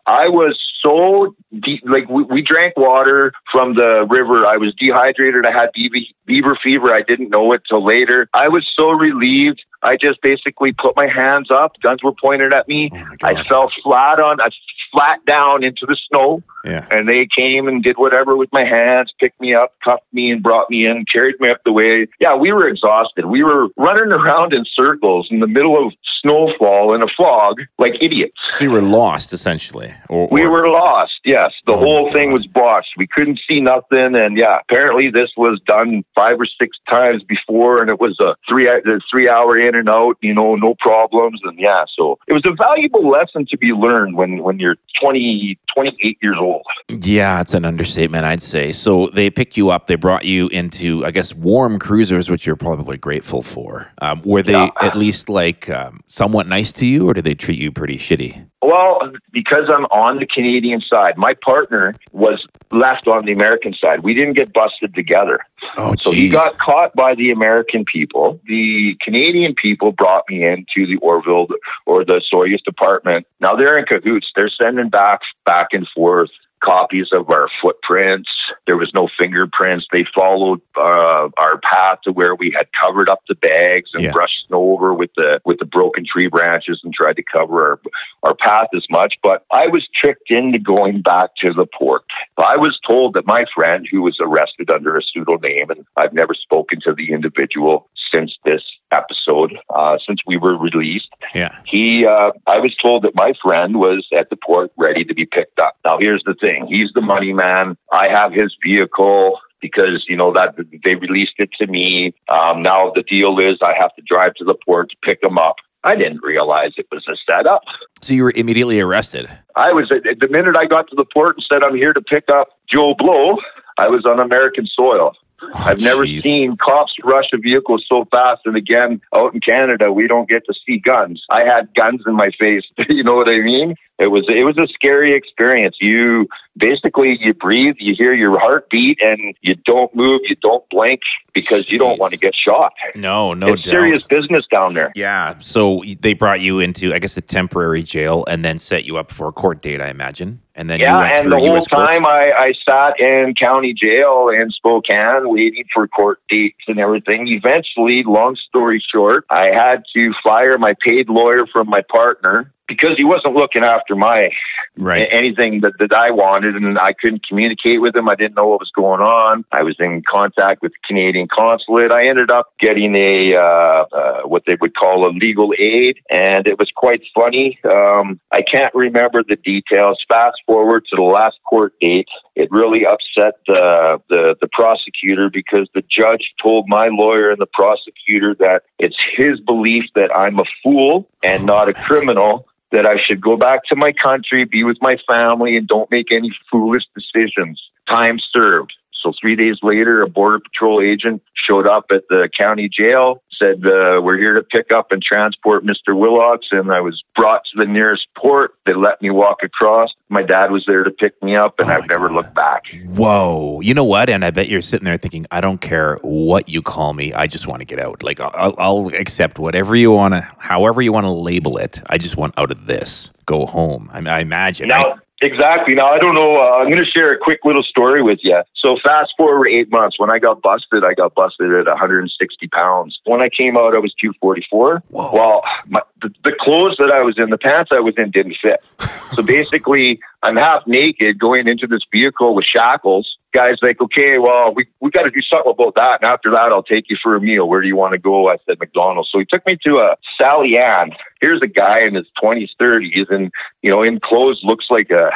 I 0.08 0.28
was 0.28 0.60
so 0.82 1.36
de- 1.60 1.82
like 1.86 2.10
we, 2.10 2.24
we 2.24 2.42
drank 2.42 2.76
water 2.78 3.34
from 3.52 3.76
the 3.76 4.08
river. 4.10 4.46
I 4.46 4.58
was 4.58 4.74
dehydrated. 4.76 5.46
I 5.46 5.52
had 5.52 5.70
beaver, 5.74 5.96
beaver 6.26 6.58
fever. 6.62 6.94
I 6.94 7.02
didn't 7.02 7.30
know 7.30 7.54
it 7.54 7.62
till 7.68 7.86
later. 7.86 8.28
I 8.34 8.48
was 8.48 8.68
so 8.76 8.90
relieved. 8.90 9.62
I 9.84 9.98
just 9.98 10.22
basically 10.22 10.74
put 10.74 10.96
my 10.96 11.08
hands 11.08 11.50
up. 11.52 11.74
Guns 11.82 12.04
were 12.04 12.14
pointed 12.14 12.54
at 12.54 12.68
me. 12.68 12.90
Oh 12.94 13.16
I 13.24 13.44
fell 13.48 13.72
flat 13.84 14.20
on. 14.20 14.42
I 14.42 14.50
flat 14.92 15.24
down 15.26 15.64
into 15.64 15.86
the 15.86 15.98
snow. 16.10 16.44
Yeah. 16.64 16.86
And 16.92 17.10
they 17.10 17.28
came 17.36 17.68
and 17.68 17.82
did 17.82 17.98
whatever 17.98 18.36
with 18.38 18.50
my 18.52 18.64
hands, 18.64 19.12
picked 19.20 19.42
me 19.42 19.56
up, 19.56 19.74
cuffed 19.84 20.04
me, 20.14 20.32
and 20.32 20.44
brought 20.44 20.70
me 20.70 20.86
in, 20.86 21.06
carried 21.12 21.40
me 21.40 21.50
up 21.50 21.58
the 21.66 21.72
way. 21.74 22.08
Yeah, 22.20 22.36
we 22.36 22.52
were 22.54 22.68
exhausted. 22.68 23.26
We 23.26 23.44
were 23.44 23.70
running 23.78 24.12
around 24.20 24.54
in 24.54 24.64
circles 24.76 25.28
in 25.32 25.40
the 25.40 25.48
middle 25.48 25.84
of 25.88 25.94
snowfall 26.22 26.94
in 26.94 27.02
a 27.02 27.08
fog 27.18 27.62
like 27.80 27.94
idiots. 28.02 28.38
So 28.52 28.66
you 28.66 28.72
were 28.72 28.82
lost 28.82 29.34
essentially. 29.34 29.94
Or, 30.10 30.28
We 30.32 30.46
were 30.48 30.68
lost. 30.70 31.14
Yes, 31.26 31.52
the 31.66 31.74
Oh, 31.74 31.78
whole 31.78 32.12
thing 32.12 32.32
was 32.32 32.46
botched. 32.46 32.92
We 32.98 33.08
couldn't 33.08 33.40
see 33.48 33.60
nothing, 33.60 34.16
and 34.16 34.38
yeah, 34.38 34.60
apparently 34.62 35.10
this 35.10 35.32
was 35.38 35.60
done 35.66 36.04
five 36.14 36.40
or 36.40 36.46
six 36.46 36.78
times 36.90 37.24
before, 37.24 37.82
and 37.82 37.90
it 37.90 38.00
was 38.00 38.20
a 38.20 38.36
three 38.48 38.68
a 38.68 38.80
three 39.10 39.28
hour 39.30 39.58
in 39.58 39.74
and 39.76 39.90
out. 39.90 40.18
You 40.22 40.34
know, 40.34 40.56
no 40.56 40.76
problems, 40.80 41.40
and 41.44 41.58
yeah, 41.60 41.86
so 41.98 42.20
it 42.28 42.34
was 42.34 42.44
a 42.46 42.54
valuable 42.54 43.10
lesson 43.10 43.46
to 43.50 43.58
be 43.58 43.68
learned 43.72 44.16
when 44.16 44.44
when 44.44 44.60
you're 44.60 44.76
20, 45.02 45.58
28 45.74 46.18
years 46.22 46.38
old. 46.40 46.62
Yeah, 46.90 47.42
it's 47.42 47.54
an 47.54 47.66
understatement, 47.66 48.26
I'd 48.26 48.42
say. 48.42 48.72
So 48.72 49.08
they 49.16 49.30
picked 49.30 49.58
you 49.58 49.70
up. 49.70 49.88
They 49.88 49.96
brought 49.96 50.26
you 50.26 50.48
into, 50.50 51.04
I 51.06 51.12
guess, 51.12 51.34
warm 51.34 51.80
cruisers, 51.80 52.30
which 52.30 52.46
you're 52.46 52.56
probably 52.56 52.98
grateful 52.98 53.42
for. 53.42 53.88
Um, 54.02 54.22
were 54.24 54.44
they 54.44 54.52
Yeah. 54.54 54.70
at 54.82 54.96
least 54.96 55.28
like 55.30 55.70
um, 55.70 56.02
somewhat 56.08 56.48
nice 56.48 56.72
to 56.74 56.86
you, 56.86 57.10
or 57.10 57.14
did 57.14 57.24
they 57.24 57.34
treat 57.34 57.58
you 57.60 57.72
pretty 57.72 57.98
shitty? 57.98 58.46
Well, 58.64 59.12
because 59.32 59.70
I'm 59.76 59.86
on 59.86 60.20
the 60.20 60.28
Canadian 60.28 60.82
side, 60.88 61.18
my 61.18 61.34
partner 61.44 61.96
was 62.12 62.46
left 62.72 63.08
on 63.08 63.26
the 63.26 63.32
American 63.32 63.74
side. 63.74 64.02
We 64.02 64.14
didn't 64.14 64.34
get 64.34 64.54
busted 64.54 64.94
together. 64.94 65.40
Oh, 65.78 65.96
So 66.00 66.12
he 66.12 66.30
got 66.30 66.60
caught 66.60 66.94
by 66.96 67.16
the 67.16 67.32
American 67.32 67.86
people. 67.86 68.40
The 68.46 68.96
Canadian 69.02 69.56
people 69.60 69.92
brought 69.94 70.26
me 70.30 70.46
into 70.46 70.86
the 70.86 70.98
Oroville 71.02 71.48
or 71.88 72.06
the 72.06 72.22
Osoyoos 72.22 72.64
department. 72.64 73.26
Now 73.40 73.56
they're 73.56 73.80
in 73.80 73.86
cahoots. 73.86 74.28
They're 74.36 74.50
sending 74.50 74.71
back 74.90 75.22
back 75.46 75.68
and 75.72 75.88
forth 75.96 76.30
copies 76.64 77.08
of 77.12 77.30
our 77.30 77.50
footprints. 77.62 78.30
There 78.68 78.78
was 78.78 78.92
no 78.94 79.10
fingerprints. 79.18 79.88
They 79.92 80.06
followed 80.14 80.62
uh, 80.78 81.30
our 81.38 81.60
path 81.62 82.00
to 82.04 82.12
where 82.12 82.36
we 82.36 82.54
had 82.56 82.68
covered 82.80 83.10
up 83.10 83.22
the 83.28 83.36
bags 83.36 83.90
and 83.94 84.04
Yeah. 84.04 84.12
brushed 84.12 84.46
snow 84.48 84.72
over 84.74 84.94
with 84.94 85.12
the 85.16 85.42
with 85.44 85.60
the 85.60 85.66
broken 85.66 86.06
tree 86.06 86.28
branches 86.28 86.80
and 86.84 86.94
tried 86.94 87.16
to 87.18 87.24
cover 87.24 87.72
our 87.72 87.80
our 88.24 88.36
path 88.36 88.68
as 88.76 88.86
much. 88.90 89.16
But 89.24 89.44
I 89.52 89.68
was 89.68 89.88
tricked 90.00 90.30
into 90.30 90.60
going 90.60 91.02
back 91.02 91.32
to 91.42 91.54
the 91.54 91.66
port. 91.66 92.04
I 92.38 92.58
was 92.58 92.80
told 92.86 93.14
that 93.16 93.26
my 93.26 93.46
friend, 93.54 93.88
who 93.90 94.02
was 94.02 94.18
arrested 94.20 94.70
under 94.70 94.96
a 94.98 95.02
pseudonym, 95.04 95.70
and 95.70 95.86
I've 95.98 96.14
never 96.14 96.34
spoken 96.34 96.80
to 96.82 96.94
the 96.94 97.12
individual 97.12 97.90
since 98.14 98.38
this 98.46 98.64
episode, 98.92 99.58
uh, 99.74 99.98
since 100.06 100.20
we 100.26 100.38
were 100.38 100.58
released, 100.58 101.10
Yeah. 101.34 101.58
he, 101.66 102.06
uh, 102.06 102.32
I 102.48 102.60
was 102.60 102.76
told 102.82 103.04
that 103.04 103.16
my 103.16 103.34
friend 103.42 103.78
was 103.78 104.08
at 104.14 104.30
the 104.30 104.36
port 104.36 104.72
ready 104.78 105.04
to 105.06 105.14
be 105.14 105.26
picked 105.26 105.60
up. 105.60 105.76
Now, 105.86 105.98
here's 106.00 106.24
the 106.26 106.34
thing: 106.36 106.68
he's 106.68 106.92
the 106.94 107.02
money 107.02 107.34
man. 107.34 107.78
I 107.92 108.08
have 108.08 108.32
his 108.34 108.56
vehicle 108.64 109.40
because 109.62 110.06
you 110.08 110.16
know 110.18 110.34
that 110.34 110.56
they 110.84 110.96
released 110.96 111.36
it 111.38 111.50
to 111.60 111.68
me. 111.68 112.14
Um, 112.30 112.62
now 112.64 112.92
the 112.96 113.04
deal 113.04 113.38
is 113.40 113.60
I 113.62 113.74
have 113.80 113.94
to 113.96 114.02
drive 114.02 114.34
to 114.36 114.44
the 114.44 114.56
port 114.66 114.90
to 114.90 114.96
pick 115.04 115.20
him 115.24 115.38
up. 115.38 115.56
I 115.84 115.96
didn't 115.96 116.22
realize 116.24 116.74
it 116.78 116.86
was 116.92 117.06
a 117.08 117.16
setup. 117.26 117.62
So 118.02 118.14
you 118.14 118.24
were 118.24 118.34
immediately 118.36 118.80
arrested. 118.80 119.28
I 119.56 119.72
was 119.74 119.90
the 119.90 120.28
minute 120.30 120.56
I 120.56 120.66
got 120.66 120.88
to 120.90 120.96
the 120.96 121.06
port 121.12 121.38
and 121.38 121.46
said 121.52 121.64
I'm 121.64 121.76
here 121.76 121.94
to 121.94 122.02
pick 122.02 122.26
up 122.32 122.50
Joe 122.72 122.94
Blow. 122.98 123.38
I 123.78 123.88
was 123.88 124.06
on 124.06 124.20
American 124.20 124.68
soil. 124.68 125.14
Oh, 125.44 125.52
I've 125.56 125.80
never 125.82 126.06
jeez. 126.06 126.22
seen 126.22 126.58
cops 126.58 126.94
rush 127.04 127.26
a 127.34 127.38
vehicle 127.38 127.80
so 127.88 128.06
fast. 128.12 128.42
And 128.46 128.56
again, 128.56 129.02
out 129.14 129.34
in 129.34 129.40
Canada, 129.40 129.92
we 129.92 130.08
don't 130.08 130.30
get 130.30 130.46
to 130.46 130.54
see 130.66 130.78
guns. 130.78 131.24
I 131.30 131.44
had 131.44 131.74
guns 131.74 132.04
in 132.06 132.16
my 132.16 132.32
face. 132.40 132.64
you 132.90 133.04
know 133.04 133.16
what 133.16 133.28
I 133.28 133.40
mean? 133.40 133.76
It 134.00 134.08
was 134.08 134.26
it 134.28 134.44
was 134.44 134.58
a 134.58 134.68
scary 134.74 135.16
experience. 135.16 135.78
You 135.80 136.28
basically 136.58 137.18
you 137.20 137.34
breathe, 137.34 137.76
you 137.80 137.96
hear 137.98 138.14
your 138.14 138.38
heartbeat, 138.40 139.00
and 139.02 139.36
you 139.42 139.56
don't 139.56 139.94
move, 139.96 140.22
you 140.26 140.36
don't 140.42 140.68
blink 140.70 141.02
because 141.34 141.70
you 141.70 141.78
don't 141.78 142.00
want 142.00 142.14
to 142.14 142.20
get 142.20 142.34
shot. 142.36 142.74
No, 142.96 143.34
no 143.34 143.54
it's 143.54 143.64
doubt. 143.64 143.72
serious 143.72 144.08
business 144.08 144.46
down 144.52 144.74
there. 144.74 144.92
Yeah. 144.96 145.40
So 145.40 145.84
they 146.00 146.14
brought 146.14 146.42
you 146.42 146.60
into, 146.60 146.94
I 146.94 147.00
guess, 147.00 147.16
the 147.16 147.22
temporary 147.22 147.84
jail 147.84 148.26
and 148.28 148.44
then 148.44 148.60
set 148.60 148.86
you 148.86 148.98
up 148.98 149.12
for 149.12 149.28
a 149.28 149.32
court 149.32 149.62
date, 149.62 149.82
I 149.82 149.90
imagine. 149.90 150.42
And 150.54 150.70
then 150.70 150.80
you 150.80 150.86
Yeah, 150.86 151.20
and 151.20 151.32
the 151.32 151.40
whole 151.40 151.62
time 151.62 152.06
I, 152.06 152.32
I 152.38 152.54
sat 152.66 153.00
in 153.00 153.34
county 153.40 153.74
jail 153.74 154.30
in 154.30 154.52
Spokane 154.52 155.30
waiting 155.30 155.64
for 155.74 155.88
court 155.88 156.20
dates 156.28 156.64
and 156.68 156.78
everything. 156.78 157.30
Eventually, 157.30 158.04
long 158.06 158.36
story 158.36 158.84
short, 158.94 159.26
I 159.30 159.46
had 159.46 159.84
to 159.96 160.12
fire 160.22 160.58
my 160.58 160.76
paid 160.86 161.10
lawyer 161.10 161.48
from 161.48 161.70
my 161.70 161.82
partner 161.90 162.52
because 162.72 162.96
he 162.98 163.04
wasn't 163.04 163.36
looking 163.36 163.64
after 163.64 163.96
my 163.96 164.30
right. 164.78 165.08
anything 165.12 165.62
that, 165.62 165.74
that 165.80 165.92
I 165.92 166.12
wanted, 166.12 166.56
and 166.56 166.80
I 166.80 166.94
couldn't 166.94 167.28
communicate 167.28 167.82
with 167.82 167.96
him. 167.96 168.08
I 168.08 168.16
didn't 168.16 168.36
know 168.36 168.48
what 168.48 168.60
was 168.60 168.72
going 168.74 169.02
on. 169.02 169.44
I 169.52 169.64
was 169.64 169.76
in 169.80 170.04
contact 170.10 170.62
with 170.62 170.72
the 170.72 170.88
Canadian 170.88 171.28
consulate. 171.28 171.92
I 171.92 172.08
ended 172.08 172.32
up 172.32 172.54
getting 172.60 172.96
a 172.96 173.36
uh, 173.36 173.86
uh, 173.92 174.22
what 174.24 174.44
they 174.48 174.56
would 174.60 174.76
call 174.76 175.08
a 175.08 175.12
legal 175.12 175.54
aid, 175.58 175.98
and 176.10 176.48
it 176.48 176.58
was 176.58 176.72
quite 176.76 177.02
funny. 177.14 177.60
Um, 177.66 178.20
I 178.32 178.42
can't 178.42 178.74
remember 178.74 179.24
the 179.28 179.36
details. 179.36 180.04
Fast 180.08 180.38
forward 180.46 180.86
to 180.90 180.96
the 180.96 181.02
last 181.02 181.38
court 181.44 181.74
date, 181.82 182.08
it 182.36 182.50
really 182.52 182.86
upset 182.86 183.36
the, 183.48 184.02
the 184.10 184.36
the 184.40 184.48
prosecutor 184.52 185.30
because 185.30 185.70
the 185.74 185.84
judge 185.90 186.32
told 186.42 186.68
my 186.68 186.88
lawyer 186.88 187.32
and 187.32 187.42
the 187.42 187.48
prosecutor 187.52 188.36
that 188.40 188.64
it's 188.80 188.98
his 189.16 189.40
belief 189.42 189.86
that 189.96 190.16
I'm 190.16 190.40
a 190.40 190.46
fool 190.64 191.10
and 191.24 191.46
not 191.46 191.68
a 191.68 191.74
criminal 191.88 192.48
that 192.72 192.86
I 192.86 192.96
should 193.06 193.22
go 193.22 193.38
back 193.38 193.66
to 193.66 193.76
my 193.76 193.92
country, 193.92 194.46
be 194.46 194.64
with 194.64 194.78
my 194.82 194.98
family, 195.08 195.58
and 195.58 195.68
don't 195.68 195.92
make 195.92 196.12
any 196.12 196.32
foolish 196.50 196.84
decisions. 196.96 197.62
Time 197.88 198.18
served. 198.32 198.74
So 199.02 199.14
three 199.20 199.36
days 199.36 199.58
later, 199.64 200.02
a 200.02 200.08
border 200.08 200.40
patrol 200.40 200.82
agent 200.82 201.24
showed 201.34 201.68
up 201.68 201.86
at 201.92 202.04
the 202.10 202.30
county 202.40 202.70
jail, 202.70 203.24
said, 203.42 203.66
uh, 203.66 204.00
"We're 204.02 204.18
here 204.18 204.34
to 204.36 204.44
pick 204.44 204.72
up 204.72 204.92
and 204.92 205.02
transport 205.02 205.66
Mr. 205.66 205.90
Willocks." 205.96 206.52
And 206.52 206.72
I 206.72 206.80
was 206.82 207.02
brought 207.16 207.42
to 207.46 207.58
the 207.58 207.66
nearest 207.66 208.06
port. 208.16 208.54
They 208.66 208.74
let 208.74 209.02
me 209.02 209.10
walk 209.10 209.40
across. 209.44 209.90
My 210.10 210.22
dad 210.24 210.52
was 210.52 210.64
there 210.68 210.84
to 210.84 210.92
pick 210.92 211.22
me 211.24 211.36
up, 211.36 211.56
and 211.60 211.70
Oh, 211.70 211.74
I've 211.74 211.90
never 211.90 212.08
God. 212.10 212.16
looked 212.16 212.36
back. 212.36 212.64
Whoa. 212.96 213.60
You 213.62 213.74
know 213.74 213.84
what? 213.84 214.10
And 214.10 214.24
I 214.24 214.32
bet 214.32 214.48
you're 214.50 214.62
sitting 214.62 214.86
there 214.86 214.98
thinking, 214.98 215.26
I 215.32 215.42
don't 215.42 215.60
care 215.62 215.98
what 216.04 216.48
you 216.50 216.62
call 216.62 216.94
me. 216.94 217.14
I 217.14 217.28
just 217.28 217.48
want 217.48 217.62
to 217.62 217.66
get 217.66 217.80
out. 217.80 218.04
Like, 218.04 218.20
I'll, 218.20 218.54
I'll 218.58 218.88
accept 218.94 219.40
whatever 219.40 219.76
you 219.76 219.92
want 219.92 220.14
to, 220.14 220.22
however 220.38 220.82
you 220.82 220.92
want 220.94 221.06
to 221.06 221.12
label 221.12 221.58
it. 221.58 221.82
I 221.90 221.98
just 221.98 222.18
want 222.18 222.34
out 222.38 222.52
of 222.52 222.68
this. 222.68 223.10
Go 223.26 223.46
home. 223.46 223.90
I, 223.94 224.00
I 224.08 224.20
imagine. 224.20 224.68
Now, 224.68 224.84
right? 224.92 225.00
Exactly. 225.22 225.76
Now, 225.76 225.90
I 225.90 226.00
don't 226.00 226.16
know. 226.16 226.38
Uh, 226.38 226.58
I'm 226.58 226.66
going 226.70 226.84
to 226.84 226.90
share 226.90 227.14
a 227.14 227.18
quick 227.18 227.42
little 227.46 227.64
story 227.64 228.02
with 228.02 228.20
you. 228.24 228.42
So, 228.56 228.78
fast 228.84 229.14
forward 229.18 229.48
eight 229.50 229.72
months. 229.72 230.00
When 230.00 230.10
I 230.10 230.18
got 230.18 230.42
busted, 230.42 230.84
I 230.84 230.94
got 230.96 231.14
busted 231.14 231.54
at 231.54 231.68
160 231.68 232.48
pounds. 232.48 233.00
When 233.06 233.22
I 233.22 233.30
came 233.30 233.56
out, 233.56 233.76
I 233.76 233.80
was 233.80 233.94
244. 234.02 234.84
Whoa. 234.90 235.12
Well, 235.14 235.44
my, 235.68 235.82
the, 236.02 236.14
the 236.24 236.36
clothes 236.40 236.76
that 236.80 236.92
I 236.92 237.02
was 237.02 237.18
in, 237.18 237.30
the 237.30 237.38
pants 237.38 237.72
I 237.74 237.80
was 237.80 237.96
in 237.98 238.12
didn't 238.12 238.38
fit. 238.42 238.64
So, 239.14 239.22
basically, 239.22 240.00
I'm 240.24 240.38
half 240.38 240.66
naked 240.66 241.20
going 241.20 241.50
into 241.50 241.68
this 241.68 241.82
vehicle 241.92 242.34
with 242.34 242.46
shackles. 242.46 243.18
Guy's 243.34 243.58
like, 243.62 243.82
okay, 243.82 244.20
well, 244.20 244.54
we, 244.54 244.68
we 244.80 244.90
got 244.90 245.02
to 245.02 245.12
do 245.12 245.20
something 245.20 245.52
about 245.52 245.76
that. 245.76 246.02
And 246.02 246.10
after 246.10 246.32
that, 246.32 246.54
I'll 246.54 246.64
take 246.64 246.90
you 246.90 246.96
for 247.04 247.18
a 247.18 247.20
meal. 247.20 247.50
Where 247.50 247.62
do 247.62 247.68
you 247.68 247.76
want 247.76 247.92
to 247.92 247.98
go? 247.98 248.30
I 248.30 248.38
said, 248.46 248.58
McDonald's. 248.58 249.10
So 249.12 249.20
he 249.20 249.26
took 249.26 249.46
me 249.46 249.58
to 249.66 249.80
a 249.80 249.98
Sally 250.18 250.58
Ann. 250.58 250.92
Here's 251.20 251.42
a 251.42 251.48
guy 251.48 251.82
in 251.82 251.96
his 251.96 252.08
20s, 252.24 252.52
30s, 252.58 253.14
and, 253.14 253.34
you 253.62 253.70
know, 253.70 253.84
in 253.84 254.00
clothes 254.00 254.40
looks 254.44 254.68
like 254.70 254.92
a 254.92 255.12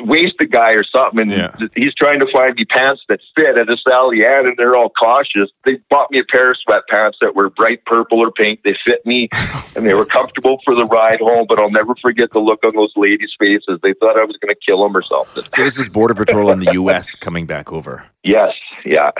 wasted 0.00 0.50
guy 0.50 0.72
or 0.72 0.84
something. 0.84 1.20
And 1.20 1.30
Yeah. 1.32 1.54
he's 1.76 1.94
trying 1.94 2.20
to 2.20 2.26
find 2.32 2.54
me 2.54 2.64
pants 2.64 3.02
that 3.08 3.20
fit 3.36 3.56
at 3.58 3.68
a 3.68 3.76
Sally 3.76 4.24
Ann, 4.24 4.46
and 4.46 4.56
they're 4.56 4.76
all 4.76 4.90
cautious. 4.90 5.50
They 5.64 5.78
bought 5.90 6.10
me 6.10 6.18
a 6.18 6.24
pair 6.24 6.50
of 6.50 6.56
sweatpants 6.66 7.14
that 7.20 7.34
were 7.34 7.50
bright 7.50 7.84
purple 7.84 8.18
or 8.20 8.30
pink. 8.30 8.60
They 8.64 8.76
fit 8.84 9.04
me, 9.06 9.28
and 9.76 9.86
they 9.86 9.94
were 9.94 10.06
comfortable 10.06 10.58
for 10.64 10.74
the 10.74 10.84
ride 10.86 11.20
home. 11.20 11.46
But 11.48 11.58
I'll 11.58 11.70
never 11.70 11.94
forget 12.00 12.30
the 12.32 12.38
look 12.40 12.64
on 12.64 12.74
those 12.74 12.92
ladies' 12.96 13.34
faces. 13.38 13.78
They 13.82 13.94
thought 13.94 14.18
I 14.18 14.24
was 14.24 14.36
going 14.40 14.54
to 14.54 14.60
kill 14.66 14.82
them 14.82 14.96
or 14.96 15.02
something. 15.02 15.44
So 15.54 15.62
this 15.62 15.78
is 15.78 15.88
Border 15.88 16.14
Patrol 16.14 16.50
in 16.50 16.60
the 16.60 16.72
U.S. 16.74 17.14
coming 17.14 17.46
back 17.46 17.72
over. 17.72 18.04
Yes, 18.22 18.52
yeah. 18.84 19.10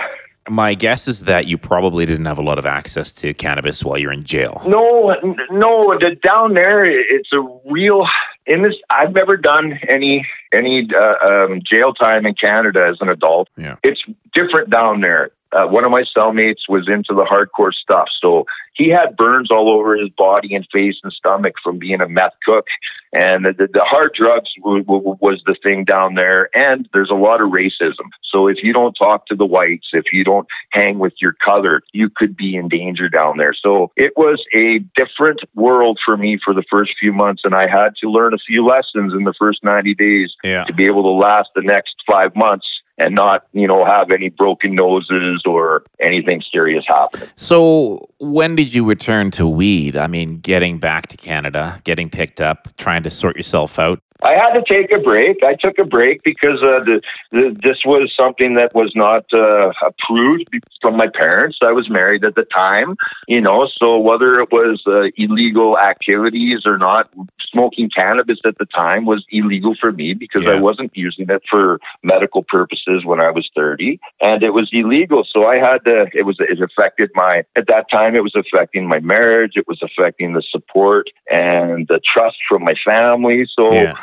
My 0.49 0.73
guess 0.73 1.07
is 1.07 1.21
that 1.21 1.47
you 1.47 1.57
probably 1.57 2.05
didn't 2.05 2.25
have 2.25 2.37
a 2.37 2.41
lot 2.41 2.59
of 2.59 2.65
access 2.65 3.11
to 3.13 3.33
cannabis 3.33 3.83
while 3.83 3.97
you're 3.97 4.11
in 4.11 4.23
jail. 4.23 4.61
No, 4.67 5.15
no. 5.51 5.97
The, 5.97 6.17
down 6.21 6.53
there, 6.53 6.85
it's 6.85 7.29
a 7.31 7.41
real. 7.69 8.05
In 8.45 8.63
this, 8.63 8.73
I've 8.89 9.13
never 9.13 9.37
done 9.37 9.79
any 9.87 10.27
any 10.53 10.87
uh, 10.93 11.25
um, 11.25 11.61
jail 11.63 11.93
time 11.93 12.25
in 12.25 12.35
Canada 12.35 12.85
as 12.89 12.97
an 12.99 13.09
adult. 13.09 13.49
Yeah. 13.57 13.77
It's 13.83 14.01
different 14.33 14.69
down 14.69 15.01
there. 15.01 15.31
Uh, 15.53 15.67
one 15.67 15.83
of 15.85 15.91
my 15.91 16.03
cellmates 16.15 16.67
was 16.67 16.87
into 16.87 17.13
the 17.13 17.23
hardcore 17.25 17.73
stuff, 17.73 18.07
so 18.21 18.45
he 18.73 18.89
had 18.89 19.15
burns 19.15 19.51
all 19.51 19.69
over 19.69 19.95
his 19.95 20.09
body 20.09 20.55
and 20.55 20.67
face 20.71 20.95
and 21.03 21.13
stomach 21.13 21.53
from 21.63 21.77
being 21.77 22.01
a 22.01 22.09
meth 22.09 22.33
cook. 22.45 22.65
And 23.13 23.45
the, 23.45 23.53
the, 23.53 23.67
the 23.71 23.83
hard 23.83 24.13
drugs 24.17 24.49
w- 24.57 24.83
w- 24.83 25.15
was 25.21 25.43
the 25.45 25.55
thing 25.61 25.83
down 25.85 26.15
there. 26.15 26.49
And 26.57 26.89
there's 26.91 27.11
a 27.11 27.15
lot 27.15 27.41
of 27.41 27.49
racism. 27.51 28.09
So 28.23 28.47
if 28.47 28.57
you 28.63 28.73
don't 28.73 28.93
talk 28.93 29.27
to 29.27 29.35
the 29.35 29.45
whites, 29.45 29.89
if 29.93 30.05
you 30.11 30.23
don't 30.23 30.47
hang 30.71 30.97
with 30.97 31.13
your 31.21 31.33
color, 31.33 31.83
you 31.91 32.09
could 32.09 32.35
be 32.35 32.55
in 32.55 32.67
danger 32.69 33.09
down 33.09 33.37
there. 33.37 33.53
So 33.53 33.91
it 33.95 34.13
was 34.17 34.43
a 34.55 34.79
different 34.95 35.41
world 35.53 35.99
for 36.03 36.17
me 36.17 36.39
for 36.43 36.55
the 36.55 36.63
first 36.71 36.93
few 36.99 37.13
months. 37.13 37.43
And 37.45 37.53
I 37.53 37.67
had 37.67 37.95
to 38.01 38.09
learn 38.09 38.33
a 38.33 38.39
few 38.39 38.65
lessons 38.65 39.13
in 39.13 39.23
the 39.25 39.35
first 39.37 39.63
90 39.63 39.93
days 39.93 40.33
Yeah. 40.43 40.63
to 40.63 40.73
be 40.73 40.87
able 40.87 41.03
to 41.03 41.09
last 41.09 41.49
the 41.55 41.61
next 41.61 41.93
five 42.07 42.35
months 42.35 42.65
and 42.97 43.15
not, 43.15 43.45
you 43.53 43.67
know, 43.67 43.85
have 43.85 44.11
any 44.11 44.29
broken 44.29 44.75
noses 44.75 45.41
or 45.45 45.83
anything 45.99 46.41
serious 46.51 46.85
happening. 46.87 47.27
So 47.35 48.09
when 48.19 48.55
did 48.55 48.73
you 48.73 48.85
return 48.85 49.31
to 49.31 49.47
weed? 49.47 49.95
I 49.95 50.07
mean, 50.07 50.39
getting 50.39 50.77
back 50.77 51.07
to 51.07 51.17
Canada, 51.17 51.81
getting 51.83 52.09
picked 52.09 52.39
up, 52.39 52.67
trying 52.77 53.03
to 53.03 53.11
sort 53.11 53.35
yourself 53.35 53.79
out. 53.79 54.01
I 54.21 54.33
had 54.33 54.53
to 54.53 54.63
take 54.63 54.91
a 54.91 54.99
break. 55.01 55.43
I 55.43 55.55
took 55.55 55.79
a 55.79 55.83
break 55.83 56.23
because 56.23 56.61
uh, 56.61 56.83
the, 56.85 57.01
the, 57.31 57.59
this 57.61 57.79
was 57.85 58.13
something 58.17 58.53
that 58.53 58.73
was 58.73 58.93
not 58.95 59.25
uh, 59.33 59.73
approved 59.85 60.49
from 60.81 60.97
my 60.97 61.07
parents. 61.07 61.57
I 61.61 61.71
was 61.71 61.89
married 61.89 62.23
at 62.23 62.35
the 62.35 62.45
time, 62.45 62.95
you 63.27 63.41
know, 63.41 63.67
so 63.77 63.97
whether 63.99 64.39
it 64.39 64.51
was 64.51 64.81
uh, 64.87 65.09
illegal 65.17 65.77
activities 65.77 66.61
or 66.65 66.77
not, 66.77 67.09
smoking 67.51 67.89
cannabis 67.89 68.39
at 68.45 68.57
the 68.57 68.65
time 68.65 69.05
was 69.05 69.23
illegal 69.29 69.75
for 69.79 69.91
me 69.91 70.13
because 70.13 70.47
I 70.47 70.59
wasn't 70.59 70.91
using 70.95 71.27
it 71.29 71.43
for 71.49 71.79
medical 72.01 72.43
purposes 72.43 73.05
when 73.05 73.19
I 73.19 73.29
was 73.29 73.47
30 73.55 73.99
and 74.21 74.41
it 74.41 74.51
was 74.51 74.69
illegal. 74.73 75.23
So 75.31 75.45
I 75.45 75.57
had 75.57 75.85
to, 75.85 76.07
it 76.13 76.23
was, 76.25 76.37
it 76.39 76.59
affected 76.61 77.11
my, 77.13 77.43
at 77.55 77.67
that 77.67 77.91
time, 77.91 78.15
it 78.15 78.23
was 78.23 78.35
affecting 78.35 78.87
my 78.87 78.99
marriage. 78.99 79.53
It 79.55 79.67
was 79.67 79.81
affecting 79.83 80.33
the 80.33 80.41
support 80.49 81.07
and 81.29 81.87
the 81.87 81.99
trust 82.13 82.37
from 82.49 82.63
my 82.63 82.73
family. 82.83 83.45
So, 83.55 83.71
Yeah. 83.71 84.02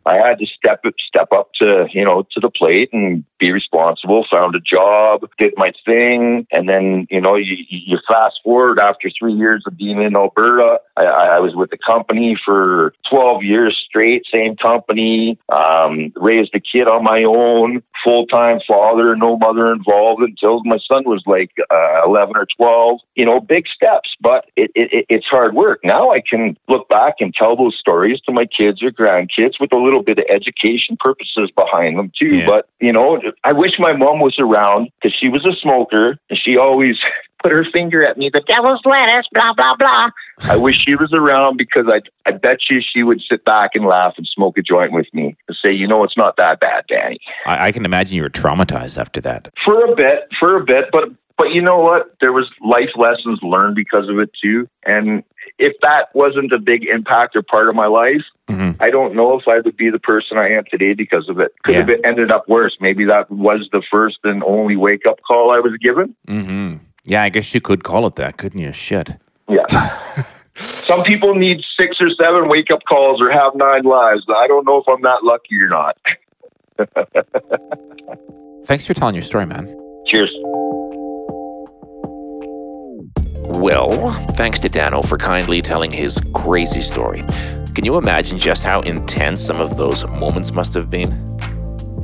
I 0.05 0.15
had 0.15 0.39
to 0.39 0.45
step 0.45 0.83
step 1.07 1.29
up 1.31 1.49
to 1.59 1.85
you 1.91 2.03
know 2.05 2.23
to 2.31 2.39
the 2.39 2.49
plate 2.49 2.89
and 2.93 3.23
be 3.39 3.51
responsible. 3.51 4.25
Found 4.31 4.55
a 4.55 4.59
job, 4.59 5.21
did 5.37 5.53
my 5.57 5.71
thing, 5.85 6.47
and 6.51 6.67
then 6.69 7.07
you 7.09 7.21
know 7.21 7.35
you, 7.35 7.57
you 7.69 7.97
fast 8.07 8.39
forward 8.43 8.79
after 8.79 9.09
three 9.17 9.33
years 9.33 9.63
of 9.67 9.77
being 9.77 10.01
in 10.01 10.15
Alberta. 10.15 10.79
I, 10.97 11.03
I 11.03 11.39
was 11.39 11.53
with 11.55 11.69
the 11.71 11.77
company 11.77 12.37
for 12.43 12.93
twelve 13.09 13.43
years 13.43 13.77
straight, 13.87 14.23
same 14.31 14.55
company. 14.55 15.37
Um, 15.49 16.11
raised 16.15 16.53
a 16.55 16.59
kid 16.59 16.87
on 16.87 17.03
my 17.03 17.23
own, 17.23 17.83
full 18.03 18.25
time 18.27 18.59
father, 18.67 19.15
no 19.15 19.37
mother 19.37 19.71
involved 19.71 20.21
until 20.23 20.63
my 20.63 20.77
son 20.87 21.03
was 21.05 21.23
like 21.25 21.51
uh, 21.71 22.01
eleven 22.05 22.35
or 22.35 22.47
twelve. 22.57 22.99
You 23.15 23.25
know, 23.25 23.39
big 23.39 23.65
steps, 23.67 24.09
but 24.21 24.45
it, 24.55 24.71
it, 24.75 24.93
it- 24.93 25.05
it's 25.11 25.25
hard 25.25 25.53
work. 25.55 25.81
Now 25.83 26.11
I 26.11 26.21
can 26.21 26.55
look 26.69 26.87
back 26.87 27.15
and 27.19 27.33
tell 27.33 27.57
those 27.57 27.75
stories 27.77 28.21
to 28.21 28.31
my 28.31 28.45
kids 28.45 28.81
or 28.81 28.91
grandkids 28.91 29.59
with 29.59 29.73
a 29.73 29.77
little 29.77 29.90
bit 29.99 30.19
of 30.19 30.25
education 30.29 30.97
purposes 30.99 31.51
behind 31.55 31.97
them 31.97 32.11
too. 32.17 32.37
Yeah. 32.37 32.45
But 32.45 32.69
you 32.79 32.93
know, 32.93 33.21
I 33.43 33.51
wish 33.51 33.71
my 33.79 33.93
mom 33.93 34.19
was 34.19 34.35
around 34.39 34.89
because 35.01 35.17
she 35.19 35.29
was 35.29 35.45
a 35.45 35.55
smoker 35.61 36.17
and 36.29 36.39
she 36.41 36.57
always 36.57 36.97
put 37.43 37.51
her 37.51 37.65
finger 37.73 38.05
at 38.05 38.17
me, 38.17 38.29
the 38.31 38.41
devil's 38.41 38.81
lettuce, 38.85 39.27
blah 39.33 39.53
blah 39.53 39.75
blah. 39.75 40.09
I 40.43 40.57
wish 40.57 40.83
she 40.85 40.95
was 40.95 41.13
around 41.13 41.57
because 41.57 41.85
I 41.87 42.01
I 42.27 42.31
bet 42.31 42.59
you 42.69 42.81
she 42.81 43.03
would 43.03 43.21
sit 43.29 43.43
back 43.43 43.71
and 43.73 43.85
laugh 43.85 44.13
and 44.17 44.27
smoke 44.27 44.57
a 44.57 44.61
joint 44.61 44.93
with 44.93 45.07
me 45.13 45.35
and 45.47 45.57
say, 45.61 45.71
you 45.71 45.87
know, 45.87 46.03
it's 46.03 46.17
not 46.17 46.37
that 46.37 46.59
bad, 46.59 46.85
Danny. 46.87 47.19
I, 47.45 47.67
I 47.67 47.71
can 47.71 47.85
imagine 47.85 48.15
you 48.15 48.23
were 48.23 48.29
traumatized 48.29 48.97
after 48.97 49.19
that. 49.21 49.49
For 49.65 49.85
a 49.85 49.95
bit, 49.95 50.27
for 50.39 50.57
a 50.57 50.63
bit, 50.63 50.85
but 50.91 51.09
but 51.37 51.53
you 51.53 51.61
know 51.61 51.79
what? 51.79 52.13
There 52.21 52.31
was 52.31 52.47
life 52.63 52.91
lessons 52.95 53.39
learned 53.41 53.75
because 53.75 54.07
of 54.09 54.19
it 54.19 54.29
too. 54.39 54.67
And 54.85 55.23
if 55.61 55.73
that 55.81 56.09
wasn't 56.13 56.51
a 56.51 56.59
big 56.59 56.83
impact 56.85 57.35
or 57.35 57.41
part 57.43 57.69
of 57.69 57.75
my 57.75 57.85
life, 57.87 58.23
Mhm. 58.49 58.75
I 58.81 58.89
don't 58.89 59.15
know 59.15 59.39
if 59.39 59.47
I 59.47 59.59
would 59.59 59.77
be 59.77 59.89
the 59.89 59.99
person 59.99 60.37
I 60.37 60.49
am 60.49 60.63
today 60.69 60.93
because 60.93 61.29
of 61.29 61.39
it. 61.39 61.53
Could 61.63 61.75
have 61.75 61.87
Yeah. 61.89 61.95
been, 61.97 62.05
ended 62.05 62.31
up 62.31 62.49
worse. 62.49 62.75
Maybe 62.81 63.05
that 63.05 63.29
was 63.31 63.69
the 63.71 63.81
first 63.89 64.17
and 64.25 64.43
only 64.43 64.75
wake 64.75 65.05
up 65.07 65.19
call 65.27 65.51
I 65.51 65.59
was 65.59 65.77
given. 65.77 66.15
hmm 66.27 66.73
Yeah, 67.05 67.23
I 67.23 67.29
guess 67.29 67.53
you 67.55 67.61
could 67.61 67.83
call 67.83 68.05
it 68.07 68.15
that, 68.17 68.37
couldn't 68.37 68.59
you? 68.59 68.73
Shit. 68.73 69.15
Yeah. 69.47 69.65
Some 70.55 71.03
people 71.03 71.33
need 71.35 71.61
six 71.77 71.97
or 72.01 72.09
seven 72.09 72.49
wake 72.49 72.69
up 72.71 72.81
calls 72.89 73.21
or 73.21 73.31
have 73.31 73.55
nine 73.55 73.83
lives. 73.83 74.23
I 74.29 74.47
don't 74.47 74.65
know 74.67 74.77
if 74.77 74.87
I'm 74.87 75.01
that 75.01 75.23
lucky 75.23 75.55
or 75.61 75.69
not. 75.69 75.97
Thanks 78.65 78.85
for 78.85 78.93
telling 78.93 79.15
your 79.15 79.23
story, 79.23 79.45
man. 79.45 79.65
Cheers. 80.07 80.31
Well, 83.59 84.11
thanks 84.31 84.59
to 84.61 84.69
Dano 84.69 85.01
for 85.01 85.17
kindly 85.17 85.61
telling 85.61 85.91
his 85.91 86.19
crazy 86.33 86.81
story. 86.81 87.23
Can 87.75 87.85
you 87.85 87.97
imagine 87.97 88.39
just 88.39 88.63
how 88.63 88.81
intense 88.81 89.41
some 89.41 89.61
of 89.61 89.77
those 89.77 90.05
moments 90.07 90.53
must 90.53 90.73
have 90.73 90.89
been? 90.89 91.11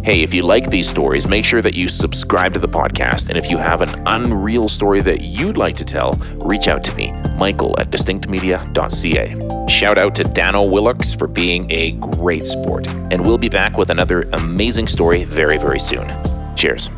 Hey, 0.04 0.22
if 0.24 0.34
you 0.34 0.44
like 0.44 0.70
these 0.70 0.88
stories, 0.88 1.28
make 1.28 1.44
sure 1.44 1.62
that 1.62 1.74
you 1.74 1.90
subscribe 1.90 2.54
to 2.54 2.60
the 2.60 2.68
podcast. 2.68 3.28
And 3.30 3.38
if 3.38 3.52
you 3.52 3.58
have 3.58 3.82
an 3.82 4.02
unreal 4.08 4.70
story 4.70 5.02
that 5.02 5.22
you'd 5.22 5.58
like 5.58 5.76
to 5.76 5.84
tell, 5.84 6.14
reach 6.36 6.68
out 6.70 6.84
to 6.86 6.96
me, 6.96 7.12
Michael 7.36 7.76
at 7.78 7.92
distinctmedia.ca. 7.92 9.68
Shout 9.68 9.98
out 9.98 10.16
to 10.16 10.24
Dano 10.24 10.62
Willocks 10.64 11.18
for 11.18 11.28
being 11.28 11.70
a 11.72 11.92
great 11.92 12.46
sport. 12.46 12.88
And 13.12 13.26
we'll 13.26 13.38
be 13.38 13.50
back 13.50 13.78
with 13.78 13.90
another 13.90 14.22
amazing 14.34 14.88
story 14.88 15.26
very, 15.26 15.58
very 15.58 15.80
soon. 15.80 16.08
Cheers. 16.56 16.90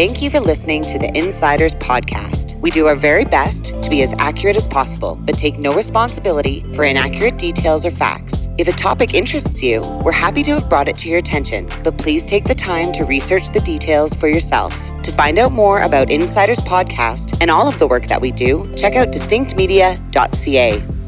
Thank 0.00 0.22
you 0.22 0.30
for 0.30 0.40
listening 0.40 0.80
to 0.84 0.98
the 0.98 1.14
Insiders 1.14 1.74
Podcast. 1.74 2.58
We 2.62 2.70
do 2.70 2.86
our 2.86 2.96
very 2.96 3.26
best 3.26 3.66
to 3.82 3.90
be 3.90 4.00
as 4.00 4.14
accurate 4.18 4.56
as 4.56 4.66
possible, 4.66 5.14
but 5.26 5.36
take 5.36 5.58
no 5.58 5.74
responsibility 5.74 6.64
for 6.72 6.84
inaccurate 6.84 7.36
details 7.36 7.84
or 7.84 7.90
facts. 7.90 8.48
If 8.56 8.66
a 8.66 8.72
topic 8.72 9.12
interests 9.12 9.62
you, 9.62 9.82
we're 10.02 10.12
happy 10.12 10.42
to 10.44 10.52
have 10.52 10.70
brought 10.70 10.88
it 10.88 10.96
to 10.96 11.10
your 11.10 11.18
attention, 11.18 11.68
but 11.84 11.98
please 11.98 12.24
take 12.24 12.44
the 12.46 12.54
time 12.54 12.92
to 12.92 13.04
research 13.04 13.50
the 13.50 13.60
details 13.60 14.14
for 14.14 14.26
yourself. 14.26 14.72
To 15.02 15.12
find 15.12 15.38
out 15.38 15.52
more 15.52 15.80
about 15.80 16.10
Insiders 16.10 16.60
Podcast 16.60 17.36
and 17.42 17.50
all 17.50 17.68
of 17.68 17.78
the 17.78 17.86
work 17.86 18.06
that 18.06 18.22
we 18.22 18.32
do, 18.32 18.72
check 18.78 18.96
out 18.96 19.08
distinctmedia.ca. 19.08 20.99